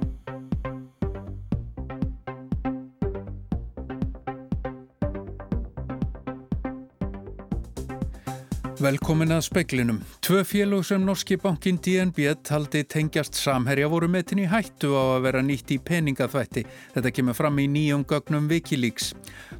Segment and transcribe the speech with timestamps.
[0.00, 0.21] you
[8.82, 9.98] Velkomin að speklinum.
[10.26, 15.26] Tvö félög sem norski bankin DNB taldi tengjast samherja voru metin í hættu á að
[15.28, 16.64] vera nýtt í peningaþvætti.
[16.96, 19.12] Þetta kemur fram í nýjum gögnum Wikileaks.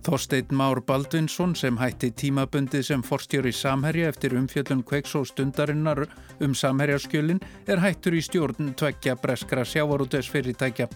[0.03, 6.09] Þorstein Már Baldvinsson sem hætti tímabundið sem forstjóri samherja eftir umfjöldun kveiks og stundarinnar
[6.43, 7.39] um samherjaskjölin
[7.71, 10.89] er hættur í stjórn tveggja breskra sjávarútes fyrirtækja.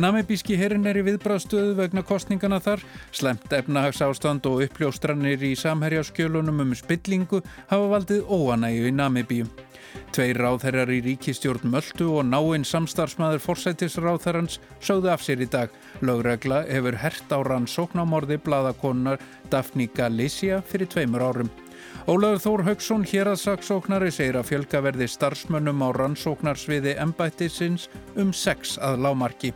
[0.00, 2.80] Namibíski herin er í viðbráðstöðu vegna kostningana þar,
[3.12, 9.46] slemt efnahagsástand og uppljóstranir í samherjaskjölunum um spillingu hafa valdið óanægu í Namibíu.
[10.14, 15.72] Tveir ráðherrar í ríkistjórn Möldu og náinn samstarfsmaður forsættisráðherrans sögðu af sér í dag.
[16.04, 21.52] Lögregla hefur hert á rannsókn á morði bladakonunar Daphne Galicia fyrir tveimur árum.
[22.04, 27.88] Ólaður Þór Haugsson, héraðsaksóknari, segir að fjölga verði starfsmönnum á rannsóknarsviði embættisins
[28.20, 29.54] um sex að lámarki.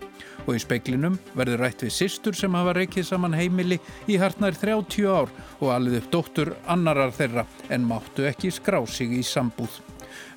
[0.48, 3.76] Og í speiklinum verður rætt við sýstur sem hafa reykið saman heimili
[4.10, 5.28] í hartnær 30 ár
[5.60, 9.76] og alveg upp dóttur annarar þeirra en máttu ekki skrá sig í sambúð.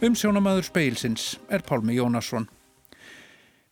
[0.03, 2.49] Umsjónamaður speilsins er Pálmi Jónasson.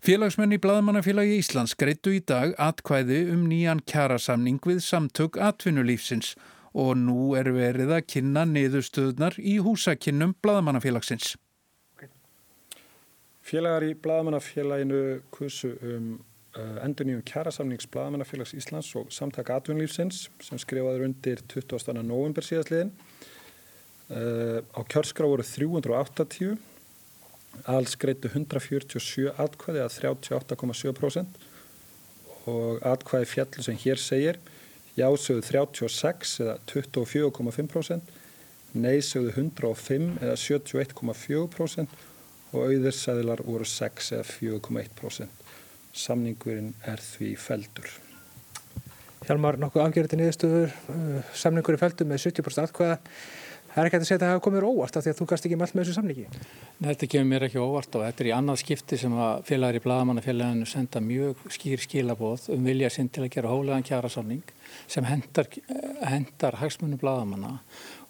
[0.01, 6.33] Félagsmenn í Blaðmannafélagi Íslands greitu í dag atkvæði um nýjan kjærasamning við samtök atvinnulífsins
[6.72, 11.36] og nú er verið að kynna niðurstöðnar í húsakinnum Blaðmannafélagsins.
[13.41, 15.02] Félagar í Blaðmannafélaginu
[15.33, 16.11] kursu um
[16.55, 22.02] uh, endur nýjum kjærasamnings Blaðmannafélags Íslands og samtaka atvinnulífsins sem skrifaður undir 20.
[22.03, 22.94] november síðastliðin.
[24.11, 26.58] Uh, á kjörskrá voru 380,
[27.72, 31.47] alls greitu 147 atkvæði að 38,7%
[32.52, 34.39] og atkvæði fjallu sem hér segir
[34.97, 38.16] jásögðu 36 eða 24,5%,
[38.73, 42.00] neysögðu 105 eða 71,4%
[42.52, 45.44] og auðursæðilar voru 6 eða 4,1%.
[45.92, 47.92] Samningurinn er því feldur.
[49.28, 52.96] Hjalmar, nokkuð afgerði niðurstöður, uh, samningur er feldur með 70% atkvæða.
[53.71, 55.45] Það er ekki að segja að það hafa komið óvart af því að þú gast
[55.47, 56.25] ekki mell með þessu samningi.
[56.81, 59.83] Þetta kemur mér ekki óvart og þetta er í annað skipti sem að félagar í
[59.85, 64.53] Blagamannafélaginu senda mjög skýr skilabóð um vilja sinn til að gera hólegan kjara samning
[64.91, 65.47] sem hendar,
[66.03, 67.53] hendar hagsmunum Blagamanna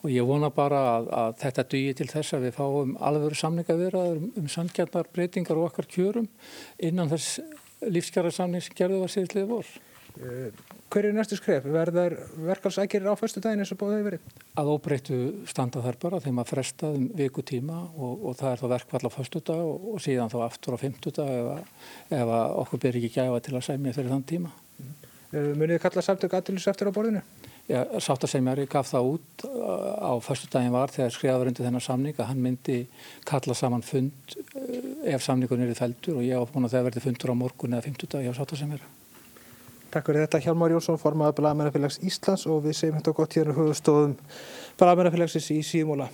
[0.01, 4.17] og ég vona bara að, að þetta dýi til þess að við fáum alveg samningavirðar
[4.17, 6.29] um, um samkjarnar breytingar og okkar kjörum
[6.81, 7.37] innan þess
[7.85, 9.69] lífskjara samning sem gerði var síðustlega vor.
[10.91, 11.63] Hver er næstu skref?
[11.71, 14.31] Verðar verkalsækir á förstu daginn eins og bóðið verið?
[14.59, 18.59] Að óbreyttu standa þær bara þeim að fresta um viku tíma og, og það er
[18.59, 21.71] þá verkvall á förstu dag og, og síðan þá aftur á fymtu dag ef,
[22.11, 24.53] ef okkur ber ekki gæfa til að sæmja fyrir þann tíma.
[24.83, 24.93] Mm.
[25.31, 27.25] Munið þið kalla samtök aðtillis eftir á borðinu?
[27.71, 32.33] Já, sáttasemjari gaf það út á förstu daginn var þegar skrifaður undir þennan samning að
[32.33, 32.81] hann myndi
[33.23, 34.35] kalla saman fund
[35.07, 37.77] ef samningun er í feldur og ég á búin að það verði fundur á morgun
[37.77, 38.97] eða fymtu dag hjá sáttasemjari.
[39.91, 44.13] Takk fyrir þetta Hjalmar Jónsson, formadur Blagamennafélags Íslands og við segjum þetta gott hérna höfustóðum
[44.79, 46.07] Blagamennafélagsins í síðmóla.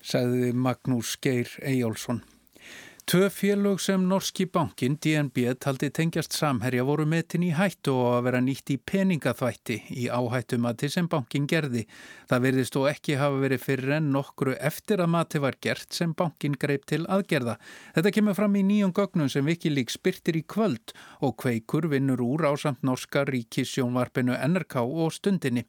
[0.00, 2.22] Sæði Magnús Geir Eyjálsson.
[3.06, 8.24] Tvö félög sem norski bankin DNB taldi tengjast samherja voru metin í hættu og að
[8.26, 11.84] vera nýtt í peningaþvætti í áhættumati sem bankin gerði.
[12.26, 16.16] Það verðist þó ekki hafa verið fyrir enn nokkru eftir að mati var gert sem
[16.18, 17.54] bankin greip til aðgerða.
[17.94, 20.90] Þetta kemur fram í nýjum gögnum sem Wikileaks byrtir í kvöld
[21.22, 25.62] og kveikur vinnur úr ásamt norska ríkissjónvarpinu NRK og stundinni.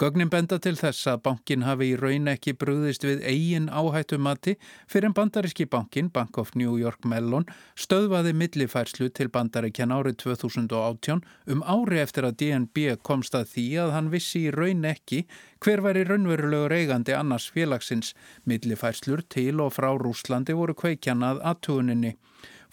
[0.00, 4.54] Gögnin benda til þess að bankin hafi í raun ekki brúðist við eigin áhættumati
[4.88, 7.44] fyrir en bandaríski bankin, Bank of New York Mellon,
[7.76, 11.20] stöðvaði millifærslu til bandaríkjan árið 2018
[11.52, 15.26] um ári eftir að DNB komst að því að hann vissi í raun ekki
[15.60, 18.14] hver væri raunverulegur eigandi annars félagsins.
[18.48, 22.16] Millifærslur til og frá Rúslandi voru kveikjanað aðtuguninni.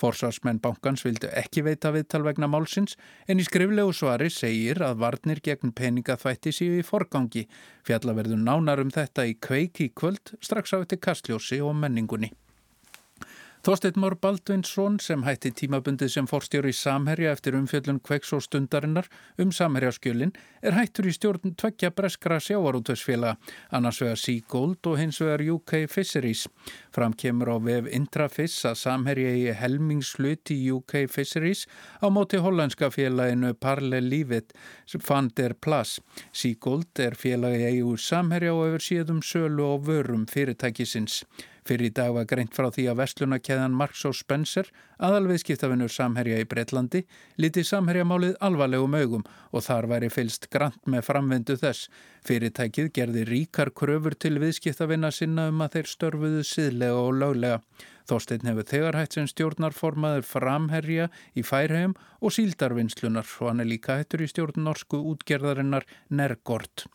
[0.01, 2.97] Forsvarsmenn bankans vildu ekki veita viðtal vegna málsins
[3.27, 7.47] en í skriflegu svari segir að varnir gegn peningaþvætti séu í forgangi.
[7.87, 12.31] Fjallaverður nánar um þetta í kveik í kvöld strax á eftir kastljósi og menningunni.
[13.65, 19.09] Þorstein Mór Baldvinsson sem hætti tímabundið sem forstjóri í Samherja eftir umfjöllun kveiks og stundarinnar
[19.41, 20.31] um Samherjaskjölin
[20.61, 23.35] er hættur í stjórn tveggja breskra sjávarútösfélaga,
[23.73, 26.45] annars vegar Seagold og hins vegar UK Fisheries.
[26.93, 31.65] Fram kemur á vef Intrafiss að Samherja í helmingslut í UK Fisheries
[31.99, 34.53] á móti hollandska félaginu Parle Lífit
[34.85, 35.97] sem fann der Plus.
[36.31, 41.23] Seagold er félagi EU Samherja og hefur síðum sölu og vörum fyrirtækisins.
[41.67, 44.69] Fyrir í dag var greint frá því að vestlunarkeðan Marks og Spencer,
[45.03, 47.01] aðalviðskiptafinnur samherja í Breitlandi,
[47.35, 51.89] liti samherjamálið alvarlegum augum og þar væri fylst grant með framvendu þess.
[52.27, 57.61] Fyrirtækið gerði ríkar kröfur til viðskiptafinna sinna um að þeir störfuðu síðlega og löglega.
[58.07, 63.99] Þorstein hefur þegar hægt sem stjórnarformaður framherja í færheim og síldarvinnslunar og hann er líka
[63.99, 66.87] hættur í stjórn norsku útgerðarinnar Nergort.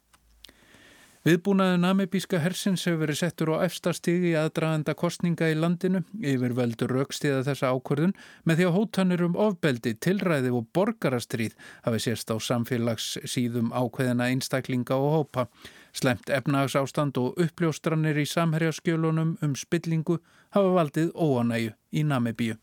[1.23, 7.45] Viðbúnaði namibíska hersins hefur verið settur á efstastígi aðdraðanda kostninga í landinu yfir veldur raukstíða
[7.47, 11.55] þessa ákvörðun með því að hótanir um ofbeldi, tilræði og borgarastríð
[11.87, 15.47] hafi sérst á samfélagssíðum ákveðina einstaklinga og hópa.
[15.95, 20.19] Slemt efnagsástand og uppljóstranir í samherjaskjölunum um spillingu
[20.59, 22.59] hafa valdið óanægu í Namibíu.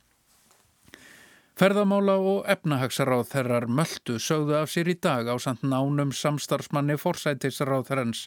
[1.59, 7.83] Ferðamála og efnahagsráð þerrar möldu sögðu af sér í dag á samt nánum samstarfsmanni forsætisráð
[7.89, 8.21] þerrans.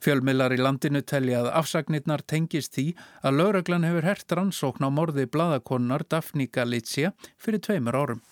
[0.00, 2.86] Fjölmilar í landinu telja að afsagnirnar tengist því
[3.20, 8.24] að lauraglan hefur hert rannsókn á morði bladakonnar Daphne Galizia fyrir tveimur árum.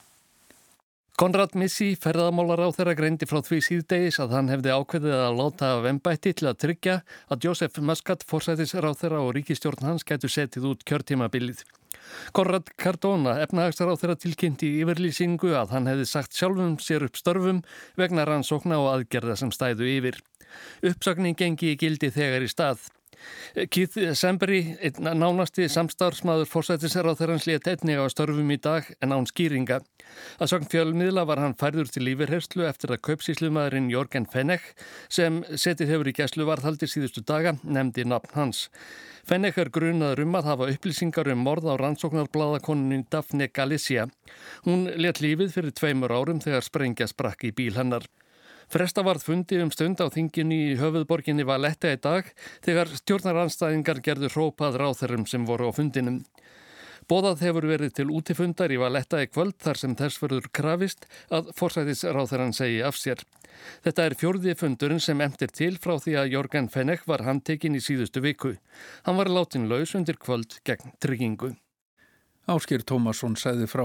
[1.21, 5.75] Konrad Missi, ferðamálar á þeirra greindi frá því síðdegis að hann hefði ákveðið að láta
[5.77, 10.73] af ennbætti til að tryggja að Jósef Muscat, forsætisráð þeirra og ríkistjórn hans getur setið
[10.73, 11.61] út kjörtímabilið.
[12.37, 17.63] Konrad Cardona, efnahagsar á þeirra tilkynnti yfirlýsingu að hann hefði sagt sjálfum sér upp störfum
[18.01, 20.21] vegna rannsókna og aðgerða sem stæðu yfir.
[20.87, 22.87] Uppsagning gengi í gildi þegar í stað.
[23.73, 24.61] Keith Semberi,
[25.01, 29.81] nánasti samstarfsmaður fórsættisera á þeirrans létt einnig á störfum í dag en án skýringa.
[30.41, 34.67] Að sagn fjölmiðla var hann færður til lífirherslu eftir að kaupsíslumadurinn Jorgen Fenech
[35.09, 38.67] sem setið hefur í gæslu varðhaldi síðustu daga nefndi nafn hans.
[39.27, 44.07] Fenech er grunaður um að hafa upplýsingar um morð á rannsóknarbláðakonunin Daphne Galicia.
[44.69, 48.07] Hún let lífið fyrir tveimur árum þegar sprengja sprakk í bíl hennar.
[48.67, 52.33] Fresta varð fundi um stund á þinginu í höfuðborginni Valetta í dag
[52.67, 56.25] þegar stjórnaranstæðingar gerðu hrópað ráþerum sem voru á fundinum.
[57.07, 61.53] Bóðað hefur verið til útifundar í Valetta í kvöld þar sem þess verður krafist að
[61.55, 63.23] forsætisráþeran segi af sér.
[63.87, 67.85] Þetta er fjörði fundurinn sem emtir til frá því að Jorgen Fenech var handtekinn í
[67.85, 68.57] síðustu viku.
[69.07, 71.55] Hann var látin laus undir kvöld gegn tryggingu.
[72.47, 73.83] Áskýr Tómasson sæði frá.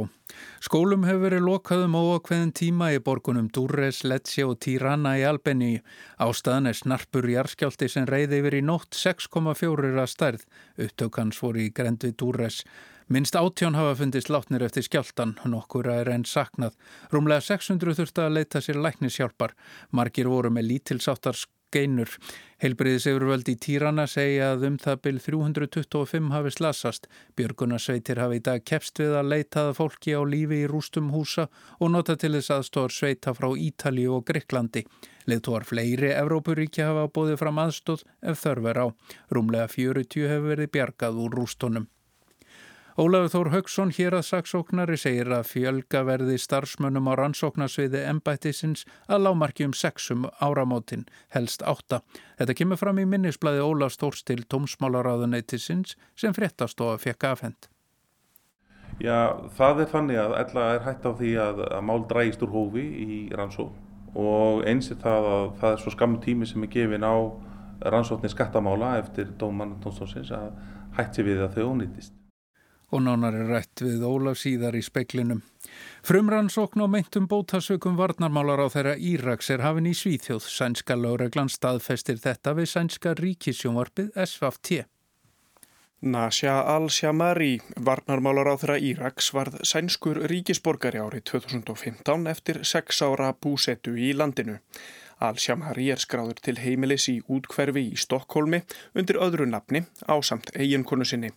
[0.61, 5.79] Skólum hefur verið lokaðum óakveðin tíma í borgunum Durres, Lecce og Tirana í Albeni.
[6.21, 10.43] Ástæðan er snarpur jarskjálti sem reyði yfir í nótt 6,4 að stærð.
[10.77, 12.59] Upptökans voru í grendi Durres.
[13.09, 16.77] Minst átjón hafa fundist látnir eftir skjáltan, nokkur er enn saknað.
[17.09, 19.57] Rúmlega 600 þurfti að leita sér læknishjálpar.
[19.89, 21.60] Margir voru með lítilsáttar skeinur.
[22.61, 27.07] Heilbriðis yfirvöld í Týrana segja að um það byl 325 hafi slasast.
[27.39, 31.47] Björgunarsveitir hafi í dag kepst við að leitaða fólki á lífi í rústum húsa
[31.79, 34.83] og nota til þess aðstóðar sveita frá Ítali og Greiklandi.
[35.31, 38.85] Leðtóar fleiri Evrópuríkja hafa bóðið fram aðstóð ef þörver á.
[39.33, 41.89] Rúmlega 40 hefur verið bjargað úr rústunum.
[42.99, 49.23] Ólafur Þór Högson hér að saksóknari segir að fjölga verði starfsmönnum á rannsóknarsviði embættisins að
[49.29, 52.01] lámarki um sexum áramótin, helst átta.
[52.35, 57.71] Þetta kemur fram í minnisblæði Ólaf Stórs til tómsmálaráðuneytisins sem fréttastofa fekk afhend.
[58.99, 62.55] Já, það er þannig að ella er hægt á því að, að mál drægist úr
[62.57, 66.75] hófi í rannsók og eins er það að það er svo skammu tími sem er
[66.75, 67.15] gefin á
[67.87, 70.51] rannsóknir skattamála eftir dóman tónstónsins að
[70.99, 72.20] hægt sé við að þau ónýttist
[72.91, 75.41] og nánar er rætt við Ólaf síðar í speklinum.
[76.03, 80.47] Frumrannsókn og meintum bótasökum varnarmálar á þeirra Íraks er hafin í Svíþjóð.
[80.47, 84.81] Sænska lögreglan staðfestir þetta við sænska ríkisjónvarpið SVT.
[86.01, 93.93] Nasja al-Shamari, varnarmálar á þeirra Íraks, varð sænskur ríkisborgari árið 2015 eftir sex ára búsetu
[93.93, 94.57] í landinu.
[95.21, 98.63] Al-Shamari er skráður til heimilis í útkverfi í Stokkólmi
[98.97, 101.29] undir öðru nafni á samt eiginkonu sinni.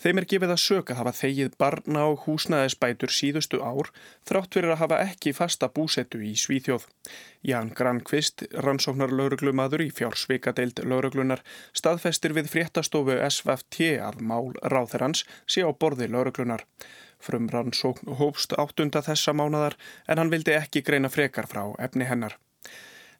[0.00, 3.90] Þeim er gefið að söka hafa þegið barna og húsnæðisbætur síðustu ár
[4.28, 6.86] þrátt fyrir að hafa ekki fasta búsetu í Svíþjóð.
[7.44, 11.44] Ján Grankvist, rannsóknar lauruglumadur í fjársveikadeild lauruglunar,
[11.76, 16.64] staðfestir við fréttastofu SVFT að mál ráþerans sé á borði lauruglunar.
[17.20, 19.76] Frum rannsókn hófst áttunda þessa mánadar
[20.08, 22.40] en hann vildi ekki greina frekar frá efni hennar.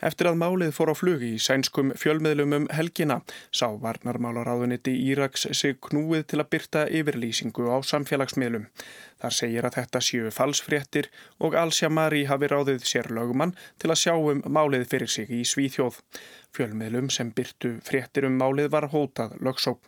[0.01, 3.19] Eftir að málið fór á flugi í sænskum fjölmiðlum um helgina
[3.53, 8.65] sá varnarmálaráðuniti Íraks sig knúið til að byrta yfirlýsingu á samfélagsmiðlum.
[9.21, 11.11] Þar segir að þetta séu falsfréttir
[11.45, 16.01] og Al-Shamari hafi ráðið sér lögumann til að sjá um málið fyrir sig í Svíþjóð.
[16.57, 19.85] Fjölmiðlum sem byrtu fréttir um málið var hótað lögsókn.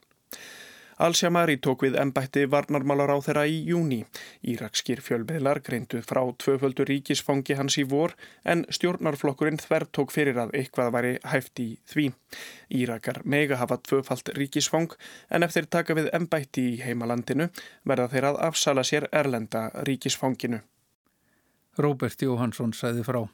[1.02, 4.04] Al-Shamari tók við ennbætti varnarmálar á þeirra í júni.
[4.47, 8.14] Írakskir fjölmiðlar greinduð frá tvöföldu ríkisfangi hans í vor
[8.47, 12.06] en stjórnarflokkurinn þver tók fyrir að eitthvað væri hæft í því.
[12.78, 14.94] Írakar mega hafa tvöfald ríkisfang
[15.30, 17.50] en eftir taka við ennbætti í heimalandinu
[17.82, 20.62] verða þeir að afsala sér erlenda ríkisfanginu.
[21.82, 23.25] Róbert Jóhansson sæði frá.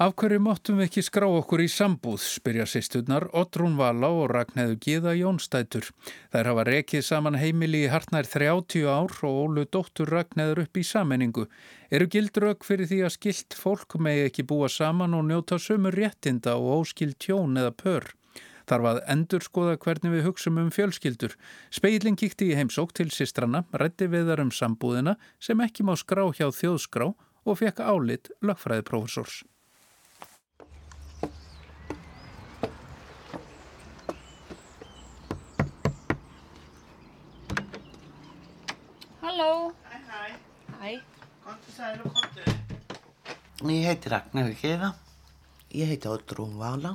[0.00, 4.78] Af hverju móttum við ekki skrá okkur í sambúð, spyrja sýsturnar Otrún Vala og Ragnæðu
[4.80, 5.90] Gíða Jónstætur.
[6.32, 10.86] Þær hafa rekið saman heimili í hartnær 30 ár og ólu dóttur Ragnæður upp í
[10.88, 11.44] sammenningu.
[11.92, 16.56] Eru gildrög fyrir því að skilt fólk megi ekki búa saman og njóta sömur réttinda
[16.56, 18.08] og óskilt tjón eða pör?
[18.72, 21.36] Þarf að endur skoða hvernig við hugsum um fjölskyldur.
[21.68, 26.24] Speilin kíkti í heimsók til sýstrana, rætti við þar um sambúðina sem ekki má skrá
[26.32, 29.42] hjá þjóðskrá og fekk álit lögfræðiprofessors.
[39.40, 39.72] Halló.
[39.90, 40.22] Hæ, hæ.
[40.80, 41.00] Hæ.
[41.44, 42.40] Kontu sæl og kontu.
[43.64, 44.90] Ég heiti Ragnar Geða.
[45.72, 46.90] Ég heiti Oddrún Vala.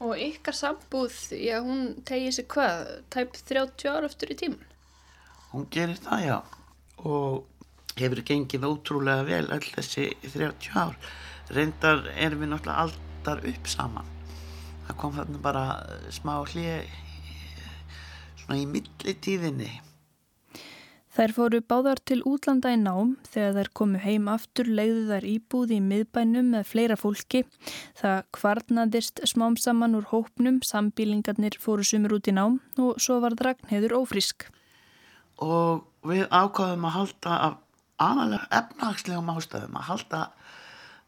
[0.00, 2.80] Og ykkar sambúð, já, hún tegið sér hvað?
[3.12, 4.70] Tæp 30 ára eftir í tíman?
[5.50, 6.38] Hún gerir það, já.
[7.04, 7.44] Og
[8.00, 10.96] hefur gengið ótrúlega vel öll þessi 30 ár.
[11.52, 14.08] Reyndar erum við náttúrulega aldar upp saman.
[14.88, 15.68] Það kom þarna bara
[16.08, 16.88] smá hlið
[18.40, 19.72] svona í millitíðinni.
[21.10, 25.72] Þær fóru báðar til útlanda í nám þegar þær komu heim aftur leiðu þær íbúð
[25.74, 27.42] í miðbænum með fleira fólki.
[27.98, 33.34] Það kvarnaðist smám saman úr hópnum, sambílingarnir fóru sumur út í nám og svo var
[33.34, 34.46] Dragnheður ófrísk.
[35.42, 37.58] Og við ákvaðum að halda af
[38.00, 40.20] aðalega efnagslegum ástæðum að halda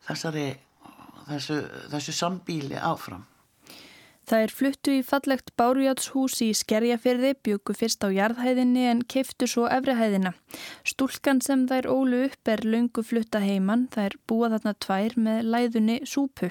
[0.07, 0.47] þessari,
[1.29, 1.59] þessu,
[1.93, 3.25] þessu sambíli áfram.
[4.33, 9.67] Það er fluttu í fallegt Bárujátshús í Skerjafyrði, byggu fyrst á jarðhæðinni en keiftu svo
[9.69, 10.33] efrihæðina.
[10.89, 15.99] Stúlkan sem þær ólu upp er lungu flutta heiman, þær búa þarna tvær með læðunni
[16.09, 16.49] súpu.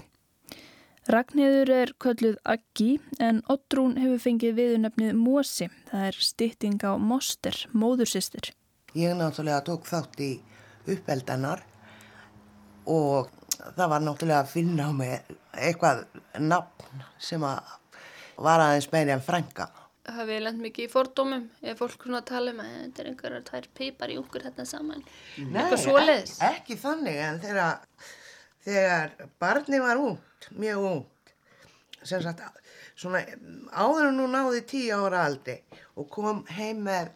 [1.09, 7.63] Ragnhjöður er kölluð Aggi en Oddrún hefur fengið viðunöfnið Mósi, það er stytting á Moster,
[7.73, 8.53] móðursistur.
[8.93, 10.35] Ég náttúrulega tók þátt í
[10.85, 11.65] uppeldanar
[12.85, 16.05] og það var náttúrulega að finna á mig eitthvað
[16.39, 17.77] nafn sem að
[18.41, 19.67] var aðeins meiri en frænga.
[20.11, 23.43] Hafið ég lend mikið í fordómum ef fólk svona tala um að þetta er einhverjar
[23.47, 25.03] tvær peipar í ungur þetta saman.
[25.37, 26.33] Nei, Eitthvað svoleiðis.
[26.41, 28.07] Ekki, ekki þannig en þegar,
[28.65, 31.35] þegar barni var út, mjög út,
[32.01, 32.41] sem sagt
[32.97, 33.21] svona
[33.71, 35.59] áður en hún náði tíu ára aldi
[35.97, 37.13] og kom heim með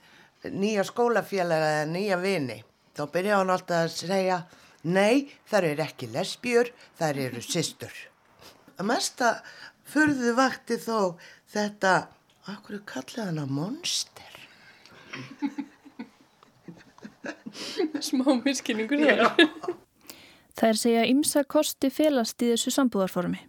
[0.53, 2.59] nýja skólafélaga eða nýja vini,
[2.93, 4.43] þá byrjaði hann alltaf að segja
[4.85, 6.67] Nei, þar er ekki lesbjör,
[6.99, 7.89] þar eru systur.
[8.75, 9.29] Að mesta
[9.87, 11.15] fyrðu vakti þó
[11.53, 12.07] þetta,
[12.51, 14.33] akkur kallaði hana monster.
[18.07, 19.23] Smá miskinningur það.
[20.55, 23.39] Það er segja ymsa kosti félast í þessu sambúðarformi.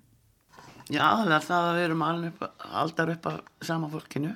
[0.86, 4.32] Já, aðalega það að við erum aldar upp af sama fólkinu,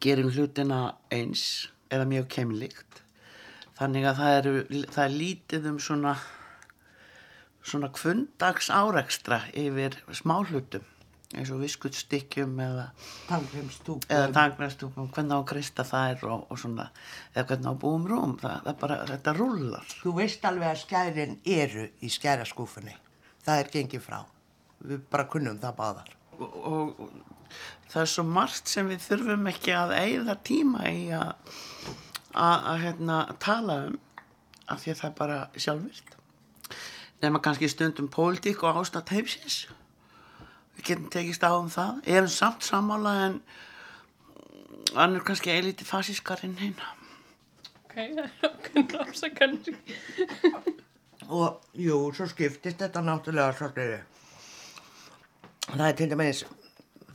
[0.00, 0.80] gerum hlutina
[1.12, 1.44] eins
[1.88, 3.00] eða mjög keimlíkt.
[3.80, 4.52] Þannig að það, eru,
[4.92, 6.12] það er lítið um svona,
[7.62, 10.86] svona kvöndags árekstra yfir smáhlutum
[11.30, 12.86] eins og viskuttstykkjum eða
[13.30, 16.88] tangrastúkum, hvernig á að kristja þær og, og svona,
[17.36, 19.92] eða hvernig á búum rúm, það, það bara, þetta rullar.
[20.00, 22.96] Þú veist alveg að skærin eru í skæraskúfunni.
[23.46, 24.18] Það er gengið frá.
[24.82, 26.12] Við bara kunnum það báðar.
[26.40, 27.54] Og, og, og
[27.92, 31.34] það er svo margt sem við þurfum ekki að eigða tíma í að
[32.34, 33.98] að, að hérna, tala um
[34.70, 36.16] af því að það er bara sjálfvirt
[37.22, 39.66] nema kannski stundum pólitík og ástætt heimsins
[40.76, 43.42] við getum tekist á um það erum samt sammála en
[44.94, 46.80] hann er kannski eilíti fasískar inn hinn
[47.90, 49.78] Ok, það er okkur afsakanir.
[51.26, 53.96] Og jú, svo skiptist þetta náttúrulega svolítið.
[55.70, 56.42] Það er til dæmis,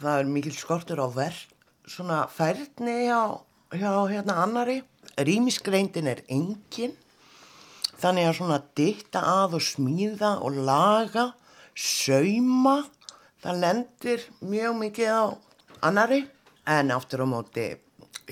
[0.02, 1.40] það er mikil skortur á verð,
[1.88, 3.22] svona færni hjá,
[3.72, 4.82] hjá hérna annari.
[5.16, 6.98] Rýmisgreindin er engin,
[8.02, 11.30] þannig að svona ditta að og smíða og laga,
[11.76, 12.78] sauma,
[13.44, 15.24] það lendir mjög mikið á
[15.86, 16.22] annari.
[16.66, 17.68] En aftur á móti,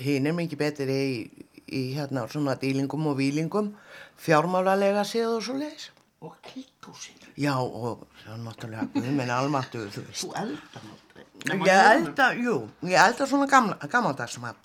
[0.02, 1.28] hinn er mikið betur í,
[1.70, 3.74] í hérna svona dýlingum og výlingum,
[4.18, 5.90] fjármálalega séð og svo leiðis.
[6.24, 10.22] og kilthúsin Já, og það er náttúrulega, við minn almáttu, þú veist.
[10.22, 11.24] þú eldar aldrei
[11.68, 12.54] Ég elda, jú,
[12.88, 14.56] ég elda svona gamla, gammaldags mat.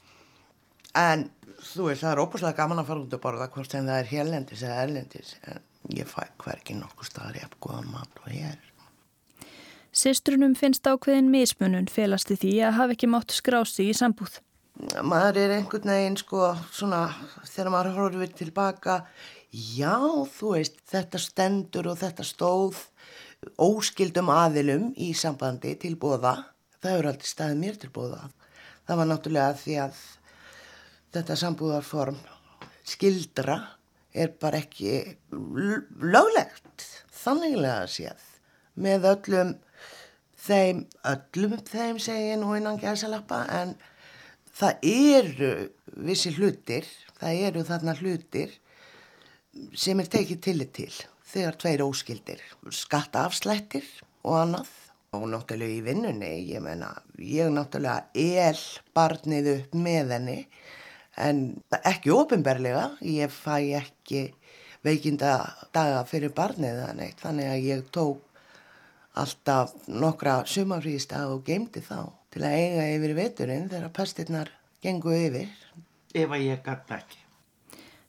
[0.97, 1.27] En
[1.59, 4.09] þú veist, það er óbúslega gaman að fara út að borða hvort sem það er
[4.09, 5.35] hérlendis eða erlendis.
[5.49, 5.61] En
[5.95, 8.67] ég fæ hverki nokkuð staðar ég haf góðan mat og ég er.
[9.89, 14.37] Sistrunum finnst ákveðin mismunun felast í því að hafa ekki mátt skrási í sambúð.
[15.03, 17.01] Maður er einhvern veginn, sko, svona,
[17.43, 18.99] þegar maður horfir tilbaka,
[19.51, 19.97] já,
[20.37, 22.77] þú veist, þetta stendur og þetta stóð
[23.59, 26.35] óskildum aðilum í sambandi til bóða.
[26.79, 28.21] Það hefur aldrei staðið mér til bóða.
[28.87, 29.99] Það var náttúrulega því að
[31.13, 32.17] þetta sambúðarform
[32.87, 33.57] skildra
[34.13, 35.17] er bara ekki
[36.01, 38.25] löglegt, þanniglega séð.
[38.79, 39.49] með öllum
[40.39, 43.73] þeim, öllum þeim segi nú innan gæsalappa en
[44.55, 45.51] það eru
[46.07, 46.87] vissi hlutir,
[47.19, 48.53] það eru þarna hlutir
[49.75, 50.93] sem er tekið tillit til
[51.29, 52.39] þegar tveir óskildir,
[52.71, 53.85] skattaafslættir
[54.23, 54.71] og annað
[55.17, 58.59] og náttúrulega í vinnunni, ég menna, ég náttúrulega el
[58.95, 60.39] barnið upp með henni
[61.19, 61.41] en
[61.83, 64.29] ekki ofinberlega, ég fæ ekki
[64.85, 65.33] veikinda
[65.75, 66.81] daga fyrir barnið
[67.19, 68.25] þannig að ég tók
[69.19, 74.51] alltaf nokkra sumafríðstag og geimdi þá til að eiga yfir veturinn þegar pestirnar
[74.83, 75.49] gengu yfir.
[76.15, 77.18] Ef að ég gæti ekki.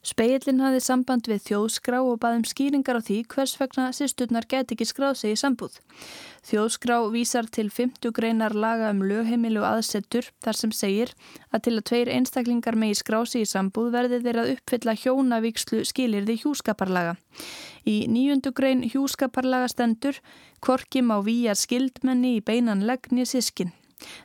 [0.00, 4.86] Speillin hafði samband við þjóðskrá og baðum skýringar á því hvers vegna sýsturnar get ekki
[4.88, 5.74] skráð sig í sambúð.
[6.48, 11.12] Þjóðskrá vísar til 50 greinar laga um lögheimilu aðsettur þar sem segir
[11.52, 15.82] að til að tveir einstaklingar megi skrá sig í sambúð verði þeir að uppfylla hjónavíkslu
[15.84, 17.18] skilirði hjúskaparlaga.
[17.84, 20.16] Í nýjundu grein hjúskaparlaga stendur
[20.64, 23.76] Korkim á výjar skildmenni í beinan legni sískin.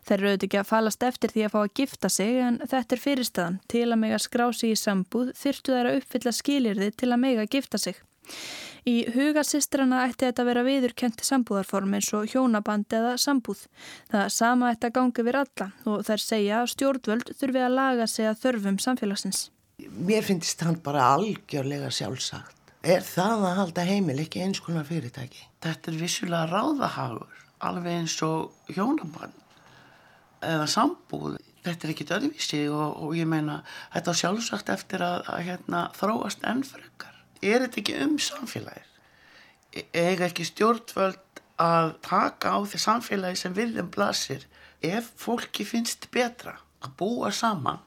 [0.08, 2.96] Þeir eru auðvitað ekki að falast eftir því að fá að gifta sig en þetta
[2.96, 3.58] er fyrirstaðan.
[3.72, 7.50] Til að mega skrá sig í sambúð þyrtu þær að uppfylla skilirði til að mega
[7.50, 8.00] gifta sig.
[8.86, 13.64] Í huga sýstrana ætti þetta að vera viðurkent sambúðarform eins og hjónaband eða sambúð.
[14.12, 18.06] Það sama ætti að gangi við alla og þær segja að stjórnvöld þurfi að laga
[18.10, 19.48] sig að þörfum samfélagsins.
[19.90, 22.54] Mér finnst hann bara algjörlega sjálfsagt.
[22.86, 25.42] Er það að halda heimil ekki eins konar fyrirtæki?
[25.66, 29.34] Þetta er vissulega ráðahagur, alveg eins og hjónaband
[30.44, 33.62] eða sambúð þetta er ekkit öðruvísi og, og ég meina
[33.94, 38.92] þetta er sjálfsagt eftir að, að hérna, þróast ennfrekar er þetta ekki um samfélagir
[39.72, 44.44] e, eiga ekki stjórnvöld að taka á því samfélagi sem viljum blasir?
[44.84, 47.80] Ef fólki finnst betra að búa saman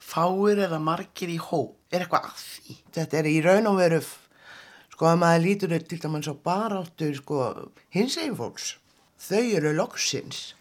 [0.00, 2.76] fáir eða margir í hó er eitthvað að því?
[2.96, 4.00] Þetta er í raun og veru
[4.94, 7.50] sko að maður lítur til dæmis á baráttur sko
[7.92, 8.76] hins eginn fólks
[9.20, 10.54] þau eru loksins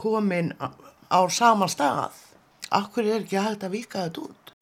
[0.00, 2.16] komin á sama stað.
[2.70, 4.54] Akkur er ekki hægt að vika þetta út?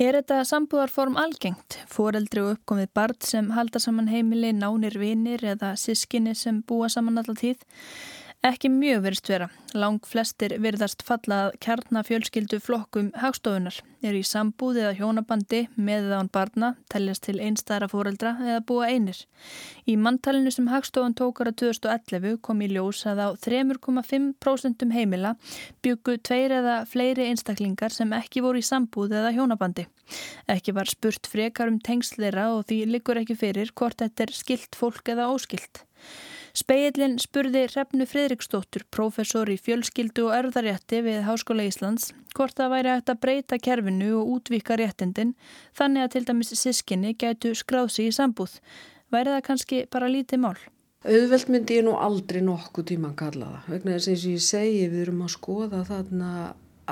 [0.00, 1.76] Er þetta sambúðarform algengt?
[1.92, 7.20] Fóreldri og uppkomið barn sem halda saman heimili, nánir vinir eða sískinni sem búa saman
[7.20, 7.60] alltaf tíð?
[8.42, 9.46] Ekki mjög verist vera.
[9.78, 16.30] Lang flestir virðast fallað kjarnafjölskyldu flokkum hagstofunar, eru í sambúð eða hjónabandi með eða án
[16.34, 19.20] barna, teljast til einstæðra fóreldra eða búa einir.
[19.86, 25.36] Í manntalinu sem hagstofun tókara 2011 kom í ljós að á 3,5% heimila
[25.86, 29.86] byggu tveir eða fleiri einstaklingar sem ekki voru í sambúð eða hjónabandi.
[30.50, 34.82] Ekki var spurt frekar um tengsleira og því likur ekki fyrir hvort þetta er skilt
[34.82, 35.86] fólk eða óskilt.
[36.52, 42.90] Speillin spurði Hrefnu Fridriksdóttur, professor í fjölskyldu og erðarétti við Háskóla Íslands, hvort það væri
[42.92, 45.32] hægt að breyta kerfinu og útvika réttindin
[45.78, 48.58] þannig að til dæmis sískinni gætu skráð sig í sambúð.
[49.08, 50.60] Væri það kannski bara lítið mál?
[51.08, 53.72] Auðvelt myndi ég nú aldrei nokkuð tíma að kalla það.
[53.72, 56.30] Vegna þess að ég segi við erum að skoða þarna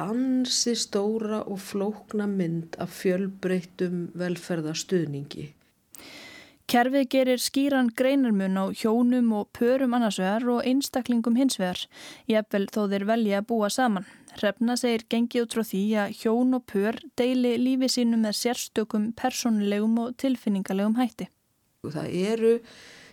[0.01, 5.51] ansi stóra og flókna mynd af fjölbreytum velferðastuðningi
[6.71, 11.81] Kerfið gerir skýran greinarmun á hjónum og pörum annarsvegar og einstaklingum hinsvegar,
[12.31, 14.07] jafnvel þó þeir velja að búa saman.
[14.37, 19.11] Hrefna segir gengið út frá því að hjón og pör deili lífi sínu með sérstökum
[19.19, 21.27] persónulegum og tilfinningalegum hætti.
[21.91, 22.55] Það eru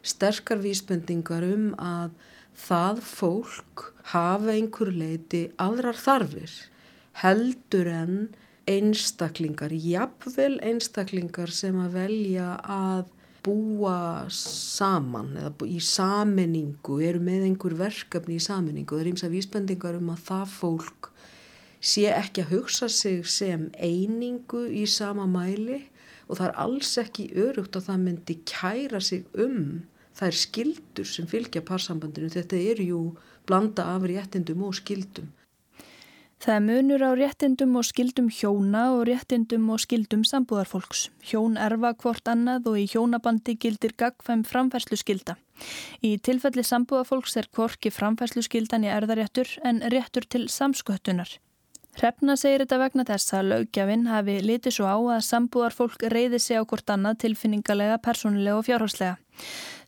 [0.06, 2.14] sterkar vísbendingar um að
[2.68, 6.54] það fólk hafa einhver leiti aðrar þarfir
[7.26, 8.18] heldur en
[8.70, 13.08] einstaklingar, jafnvel einstaklingar sem að velja að
[13.48, 18.98] búa saman eða í saminningu, eru með einhver verkefni í saminningu.
[18.98, 21.12] Það er eins af vísbendingar um að það fólk
[21.80, 25.86] sé ekki að hugsa sig sem einingu í sama mæli
[26.28, 29.86] og það er alls ekki örugt að það myndi kæra sig um
[30.26, 32.30] er skildur sem fylgja parsambandinu.
[32.34, 33.02] Þetta er jú
[33.48, 35.30] blanda af réttindum og skildum.
[36.38, 41.08] Það er munur á réttindum og skildum hjóna og réttindum og skildum sambúðarfólks.
[41.26, 45.34] Hjón erfa hvort annað og í hjónabandi gildir gagfæm framfærslu skilda.
[46.06, 51.40] Í tilfelli sambúðarfólks er hvorki framfærslu skildan í erðaréttur en réttur til samsköttunar.
[51.98, 56.60] Hrefna segir þetta vegna þess að lögjafinn hafi litið svo á að sambúðarfólk reyði sig
[56.62, 59.16] á hvort annað tilfinningalega, persónulega og fjárhalslega.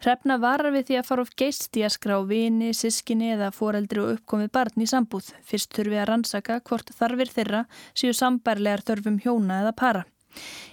[0.02, 4.02] Hrefna varar við því að fara of geist í að skrá vini, sískinni eða foreldri
[4.02, 5.30] og uppkomið barn í sambúð.
[5.46, 10.08] Fyrst þurfi að rannsaka hvort þarfir þeirra séu sambærlegar þörfum hjóna eða para.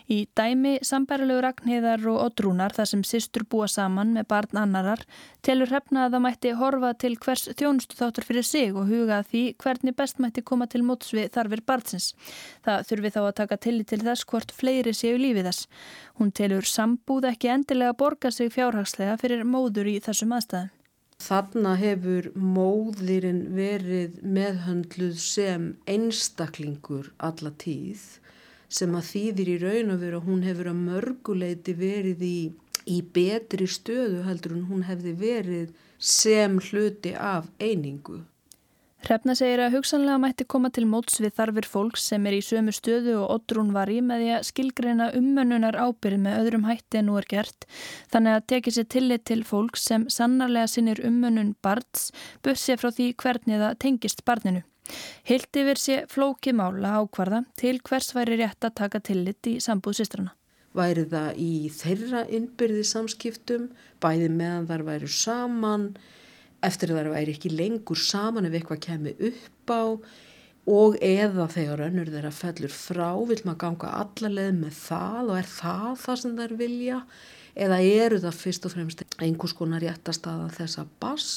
[0.06, 5.02] Í dæmi sambærilegu Ragnheiðar og Oddrúnar þar sem sýstur búa saman með barn annarar
[5.46, 9.42] telur hrefna að það mætti horfa til hvers þjónustu þáttur fyrir sig og huga því
[9.62, 12.12] hvernig best mætti koma til móts við þarfir barnsins.
[12.62, 15.66] Það þurfi þá að taka tillit til þess hvort fleiri séu lífið þess.
[16.20, 20.72] Hún telur sambúð ekki endilega borga sig fjárhagslega fyrir móður í þessum aðstæðum.
[21.16, 28.04] Þarna hefur móðirinn verið meðhöndluð sem einstaklingur alla tíð
[28.68, 32.38] sem að þýðir í raun og veru að hún hefur að mörguleiti verið í,
[32.86, 38.22] í betri stöðu heldur en hún hefði verið sem hluti af einingu.
[39.06, 42.72] Hrefna segir að hugsanlega mætti koma til móts við þarfir fólks sem er í sömu
[42.74, 47.06] stöðu og Oddrún var í með því að skilgreina ummönnunar ábyrð með öðrum hætti en
[47.06, 47.68] nú er gert
[48.10, 52.08] þannig að tekið sér tillit til fólks sem sannarlega sinnir ummönnun barns
[52.42, 54.64] bussið frá því hvernig það tengist barninu.
[55.28, 60.00] Hilt yfir sé flóki mála ákvarða til hvers væri rétt að taka tillit í sambúð
[60.00, 60.34] sýstrana.
[60.76, 63.70] Væri það í þeirra innbyrði samskiptum,
[64.02, 65.90] bæði meðan þar væri saman,
[66.66, 69.84] eftir þar væri ekki lengur saman ef eitthvað kemi upp á
[70.66, 75.50] og eða þegar önnur þeirra fellur frá, vil maður ganga allarleið með það og er
[75.50, 77.00] það það sem þær vilja
[77.56, 81.30] eða eru það fyrst og fremst einhvers konar réttastaða þessa bass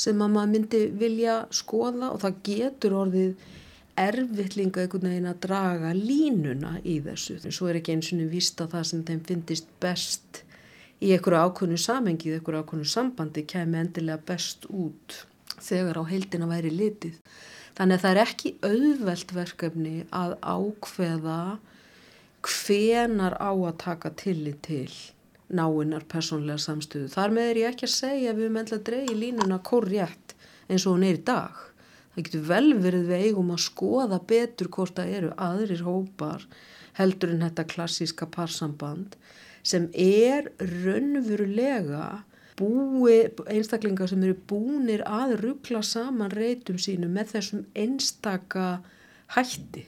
[0.00, 3.48] sem að maður myndi vilja skoða og það getur orðið
[4.00, 7.36] erfittlinga einhvern veginn að draga línuna í þessu.
[7.52, 10.42] Svo er ekki eins og vist að það sem þeim finnist best
[11.00, 15.22] í einhverju ákvönu samengið, einhverju ákvönu sambandi kemi endilega best út
[15.60, 17.18] þegar á heildina væri litið.
[17.76, 21.40] Þannig að það er ekki auðvelt verkefni að ákveða
[22.46, 24.92] hvenar á að taka tillit til
[25.54, 27.10] náinnar personlega samstöðu.
[27.12, 30.34] Þar með er ég ekki að segja að við höfum endla dreyið línuna korrétt
[30.70, 31.60] eins og hún er í dag.
[32.14, 36.48] Það getur vel verið við eigum að skoða betur hvort það eru aðrir hópar
[36.98, 39.14] heldur en þetta klassíska parsamband
[39.66, 42.24] sem er raunverulega
[42.60, 48.66] búi, einstaklingar sem eru búnir að ruggla saman reytum sínu með þessum einstaka
[49.36, 49.86] hætti.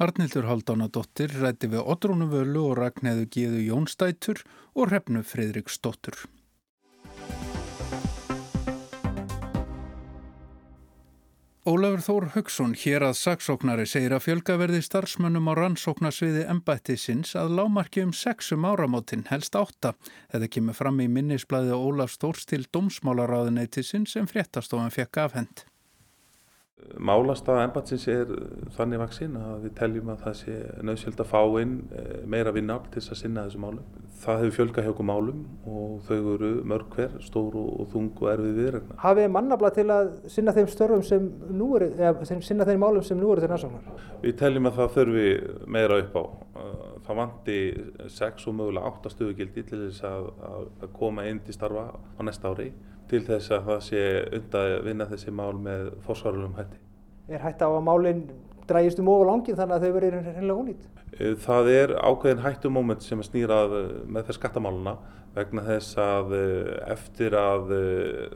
[0.00, 4.38] Arnildur Haldánadóttir rætti við Otrúnu Völu og Ragnæðu Gíðu Jónstætur
[4.72, 6.16] og Hrefnu Fridriksdóttur.
[11.68, 18.00] Ólafur Þór Högson hér að saksóknari segir að fjölgaverði starfsmönnum á rannsóknarsviði embættisins að lámarki
[18.00, 19.92] um sexum áramótin helst átta.
[20.32, 25.66] Þetta kemur fram í minnisblæði Ólafs Þórs til domsmálaráðuneytisins sem fréttastofan fekk afhend.
[27.00, 28.30] Málastaða embatsins er
[28.74, 32.90] þannig vaksinn að við teljum að það sé nöðsjöld að fá inn eh, meira vinnafl
[32.90, 33.84] til þess að sinna þessu málum.
[34.20, 38.32] Það hefur fjölga hjá okkur málum og þau eru mörg hver, stór og þung og
[38.34, 38.98] erfið viðregna.
[39.00, 43.20] Hafið mannabla til að sinna þeim störfum sem nú eru, eða sinna þeim málum sem
[43.20, 44.04] nú eru til næstaknar?
[44.20, 45.26] Við teljum að það þurfi
[45.78, 46.24] meira upp á.
[47.06, 47.58] Það vanti
[48.18, 52.52] 6 og mögulega 8 stöðugildi til þess að, að koma inn til starfa á næsta
[52.52, 52.72] ári
[53.10, 54.04] til þess að það sé
[54.38, 56.80] undað að vinna þessi mál með fórsvarulum hætti.
[57.30, 58.24] Er hætti á að málinn
[58.70, 60.90] drægist um ofur langin þannig að þau verður reynilega ónýtt?
[61.44, 64.94] Það er ákveðin hættumóment sem snýrað eh, með þess skattamáluna
[65.34, 66.32] vegna þess að
[66.90, 67.68] eftir að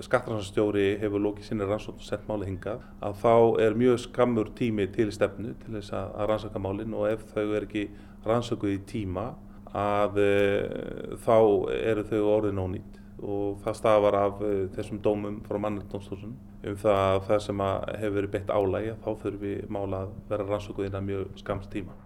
[0.07, 3.35] skattrannsstjóri hefur lókið sinni rannsókn og sett máli hingað að þá
[3.65, 7.67] er mjög skammur tími til stefnu til þess að rannsaka málinn og ef þau er
[7.67, 7.89] ekki
[8.23, 9.33] rannsökuð í tíma
[9.75, 10.21] að
[11.25, 11.39] þá
[11.81, 17.03] eru þau orðin ónýtt og það stafar af eh, þessum dómum frá mannendómstósun um það
[17.03, 21.09] að það sem hefur verið beitt álægi þá þurfum við mála að vera rannsókuð innan
[21.09, 21.97] mjög skamst tíma.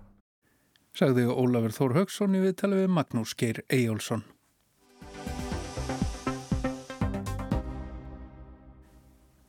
[0.98, 4.24] Sagði Ólafur Þór Högson í viðtali við Magnús Geir Eyjólfsson.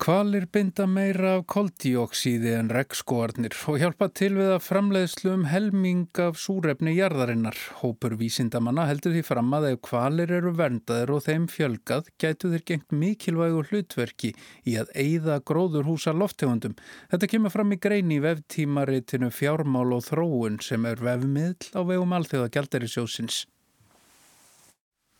[0.10, 6.08] Kvalir binda meira af koldíoksíði en regnskóarnir og hjálpa til við að framleiðslu um helming
[6.24, 7.60] af súrefni jarðarinnar.
[7.84, 12.66] Hópur vísindamanna heldur því fram að ef kvalir eru verndaður og þeim fjölgað gætu þeir
[12.72, 14.34] gengt mikilvægu hlutverki
[14.66, 16.74] í að eigða gróður húsa loftegundum.
[17.14, 22.18] Þetta kemur fram í greini í veftímaritinu fjármál og þróun sem er vefmiðl á vegum
[22.18, 23.44] alþjóða gældarisjósins.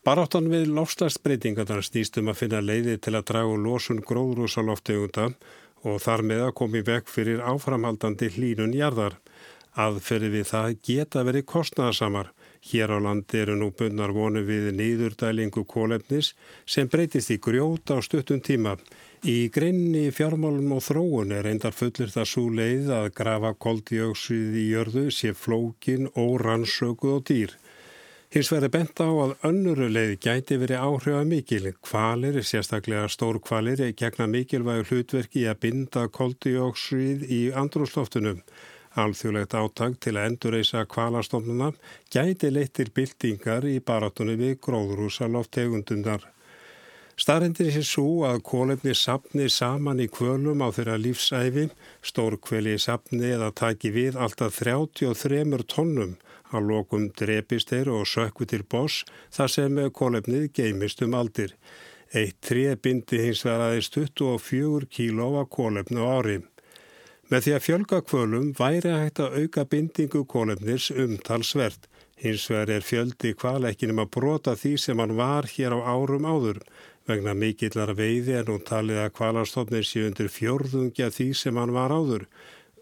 [0.00, 5.26] Baráttan við lofslagsbreytingarnar snýstum að finna leiði til að draga losun gróðrúsaloftegunda
[5.84, 9.18] og þar með að komi vekk fyrir áframhaldandi hlínun jarðar.
[9.76, 12.32] Aðferði við það geta verið kostnæðasamar.
[12.70, 16.32] Hér á landi eru nú bunnar vonu við nýðurdælingu kólefnis
[16.64, 18.78] sem breytist í grjót á stuttum tíma.
[19.28, 24.70] Í greinni fjármálum og þróun er reyndar fullir það svo leið að grafa koldjóksið í
[24.72, 27.59] jörðu sé flókin, órannsökuð og dýr.
[28.30, 31.72] Hins verður bent á að önnuru leið gæti verið áhrifa mikil.
[31.82, 38.38] Kvalir, sérstaklega stór kvalir, gegna mikilvægur hlutverki að binda koldioksið í andrúsloftunum.
[39.02, 41.72] Alþjóðlegt áttak til að endurreysa kvalastofnuna
[42.14, 46.22] gæti leittir byltingar í baratunni við gróðrúsaloftegundunar.
[47.20, 51.66] Starrendir er svo að kólefni sapni saman í kvölum á þeirra lífsæfi,
[52.00, 56.14] stórkveli sapni eða taki við alltaf 33 tonnum
[56.48, 59.04] að lokum drepist þeir og sökku til boss
[59.36, 61.52] þar sem kólefnið geimist um aldir.
[62.16, 66.38] Eitt tré bindi hins veraðist 24 kíló af kólefnu ári.
[67.30, 71.84] Með því að fjölga kvölum væri hægt að auka bindingu kólefnis umtalsvert.
[72.20, 76.58] Hins vegar er fjöldi kvalekkinum að brota því sem hann var hér á árum áður.
[77.10, 81.90] Vegna mikillar veiði er nú talið að kvalastofnir sé undir fjörðungja því sem hann var
[81.90, 82.26] áður.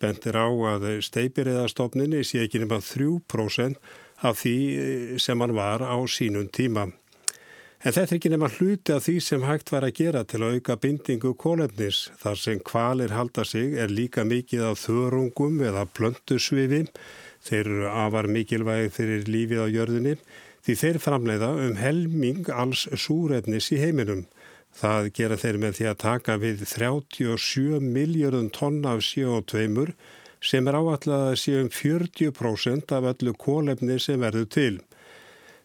[0.03, 3.79] Bentir á að steipiriðastofninni sé ekki nema 3%
[4.29, 6.91] af því eh, sem hann var á sínum tíma.
[7.79, 10.59] En þetta er ekki nema hluti af því sem hægt var að gera til að
[10.59, 12.09] auka bindingu kólefnis.
[12.21, 16.83] Þar sem kvalir halda sig er líka mikið af þörungum eða plöntusvifi.
[17.49, 20.19] Þeir eru afar mikilvægi fyrir lífið á jörðinni
[20.69, 24.27] því þeir framleiða um helming alls súrefnis í heiminum.
[24.77, 29.95] Það gera þeir með því að taka við 37 miljardun tonna af CO2
[30.45, 34.75] sem er áallega að sé um 40% af öllu kólefni sem verður til.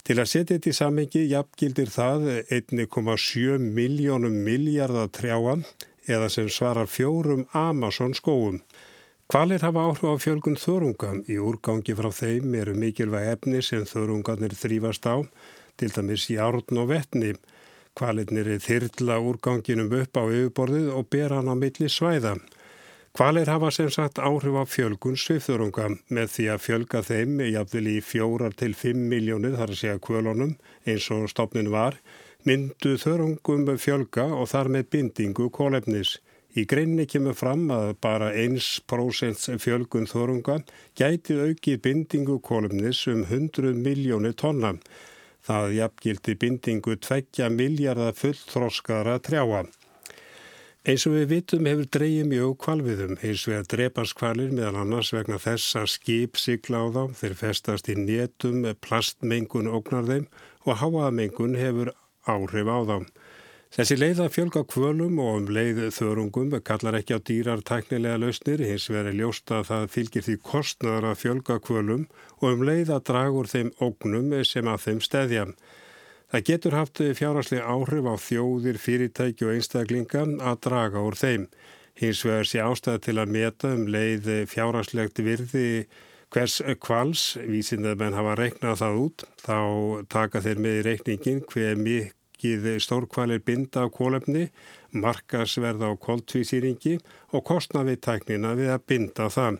[0.08, 5.68] Til að setja þetta í samengi jafngildir það 1,7 miljónum miljardar trjáan
[6.08, 8.64] eða sem svarar fjórum Amazon skóum.
[9.34, 11.08] Kvalir hafa áhrif á fjölgun þörunga.
[11.26, 15.26] Í úrgangi frá þeim eru mikilvæg efni sem þörungarnir þrýfast á,
[15.74, 17.32] til dæmis járn og vettni.
[17.98, 22.36] Kvalirnir er þyrla úrganginum upp á yfirborðið og ber hann á milli svæða.
[23.18, 27.96] Kvalir hafa sem sagt áhrif á fjölgun svifþörunga með því að fjölga þeim jafnvel í
[28.06, 30.54] fjórar til fimm miljónir þar að segja kvölunum
[30.86, 31.98] eins og stopnin var,
[32.46, 36.20] myndu þörungum fjölga og þar með bindingu kólefnis.
[36.54, 40.60] Í greinni kemur fram að bara 1% fjölgun þorunga
[41.00, 44.76] gæti aukið bindingu kolumnis um 100 miljónir tonna.
[45.44, 49.64] Það jafngildi bindingu 2 miljardar fullþroskara trjáa.
[50.84, 55.38] Eins og við vitum hefur dreyið mjög kvalviðum, eins og er drepaskvalir meðal annars vegna
[55.40, 60.26] þess að skip sigla á þá, þeir festast í nétum, plastmengun ógnar þeim
[60.68, 61.94] og háaðmengun hefur
[62.28, 62.98] áhrif á þá.
[63.74, 68.62] Þessi leið að fjölga kvölum og um leið þörungum kallar ekki á dýrar tæknilega lausnir,
[68.62, 72.04] hins veri ljósta að það fylgir því kostnæðar að fjölga kvölum
[72.38, 75.48] og um leið að dragur þeim ógnum sem að þeim stedja.
[76.30, 81.50] Það getur haft fjáraslega áhrif á þjóðir, fyrirtæki og einstaklinga að draga úr þeim.
[81.98, 85.70] Hins vegar sé ástæða til að meta um leið fjárhaslegt virði
[86.30, 89.58] hvers kvals, vísinn að menn hafa reiknað það út, þá
[90.14, 94.50] taka þeir með í reikningin hver mikið mikið stórkvalir binda á kólefni,
[94.92, 97.00] markasverða á koltvísýringi
[97.32, 99.60] og kostna við tæknina við að binda það.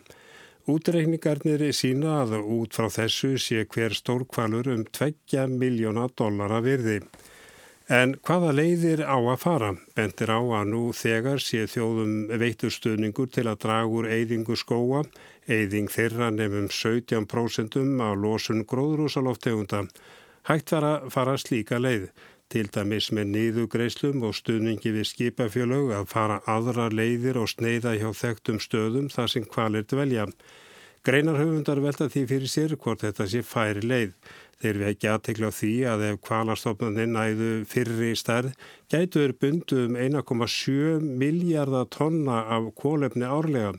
[0.68, 7.00] Útreikningarnir sína að út frá þessu sé hver stórkvalur um 2 miljóna dollara virði.
[7.88, 9.74] En hvaða leiðir á að fara?
[9.94, 15.04] Bentir á að nú þegar sé þjóðum veiturstöðningur til að draga úr eyðingu skóa,
[15.48, 19.84] eyðing þeirra nefnum 17% á losun gróðrúsaloftegunda.
[20.48, 22.08] Hægt var að fara slíka leið
[22.52, 28.10] til dæmis með niðugreislum og stuðningi við skipafjölög að fara aðra leiðir og sneiða hjá
[28.20, 30.28] þekktum stöðum þar sem kvalir dvelja.
[31.04, 34.14] Greinarhauðundar velta því fyrir sér hvort þetta sé færi leið.
[34.62, 38.54] Þeir við ekki aðtekla á því að ef kvalastofnaninn æðu fyrri stærð
[38.92, 43.74] gætuður bundu um 1,7 miljardar tonna af kólefni árlega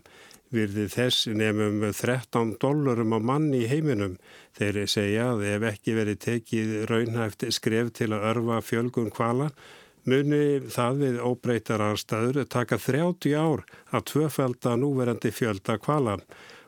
[0.54, 4.18] virði þess nefnum 13 dólarum á manni í heiminum.
[4.58, 9.50] Þeir segja að ef ekki verið tekið raunhæft skref til að örfa fjölgun kvala,
[10.06, 16.20] muni það við óbreytarar staður taka 30 ár að tvöfælda núverandi fjölda kvala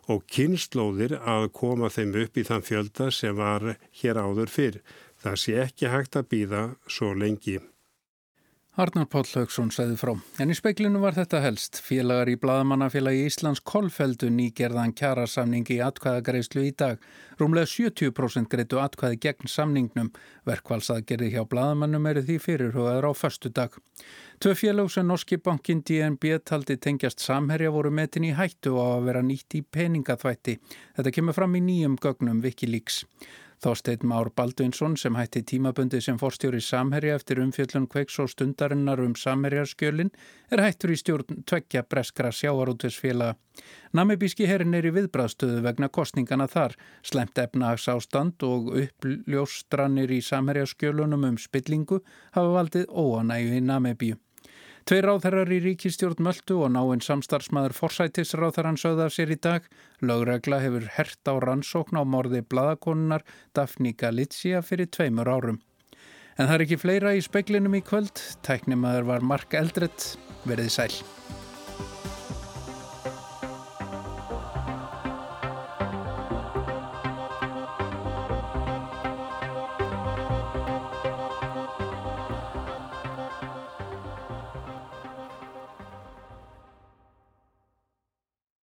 [0.08, 4.80] og kynnslóðir að koma þeim upp í þann fjölda sem var hér áður fyrr.
[5.22, 7.60] Það sé ekki hægt að býða svo lengi.
[8.78, 10.12] Arnar Páll Haugsson segði frá.
[10.38, 11.80] En í speiklinu var þetta helst.
[11.82, 17.02] Félagar í Blaðamannafélagi Íslands kolfeldu nýgerðan kjarasamningi í atkvæðagreislu í dag.
[17.42, 20.12] Rúmlega 70% greitu atkvæði gegn samningnum.
[20.46, 23.74] Verkvalsaðgerði hjá Blaðamannum eru því fyrirhugaður á förstu dag.
[24.38, 29.10] Tvö félag sem Norski bankin DNB taldi tengjast samherja voru metin í hættu á að
[29.10, 30.60] vera nýtt í peningaþvætti.
[31.02, 33.08] Þetta kemur fram í nýjum gögnum Wikileaks.
[33.64, 39.16] Þásteinn Már Baldvinsson sem hætti tímabundi sem forstjóri Samherja eftir umfjöllun kveiks og stundarinnar um
[39.18, 40.12] Samherjarskjölin
[40.54, 43.34] er hættur í stjórn tveggja breskra sjáarútusfélaga.
[43.98, 51.26] Namibíski herrin er í viðbraðstöðu vegna kostningana þar, slemt efnahags ástand og uppljóstranir í Samherjarskjölunum
[51.32, 52.04] um spillingu
[52.38, 54.22] hafa valdið óanægu í Namibíu.
[54.88, 59.66] Tveir ráðherrar í ríkistjórn Möldu og náinn samstarfsmaður forsætisráðherran sögða sér í dag.
[60.00, 65.60] Lögregla hefur hert á rannsókn á morði bladakonunar Daphne Galizia fyrir tveimur árum.
[66.40, 68.16] En það er ekki fleira í speiklinum í kvöld.
[68.48, 70.14] Tæknimaður var Mark Eldrett.
[70.48, 71.17] Verðið sæl.